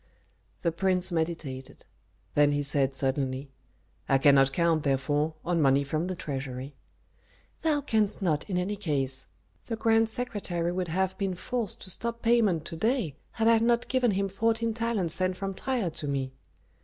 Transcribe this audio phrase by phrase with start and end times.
[0.63, 1.85] The prince meditated;
[2.33, 3.51] then he said suddenly,
[4.09, 6.73] "I cannot count, therefore, on money from the treasury."
[7.61, 9.27] "Thou canst not in any case.
[9.67, 13.89] The grand secretary would have been forced to stop payment to day had I not
[13.89, 16.33] given him fourteen talents sent from Tyre to me."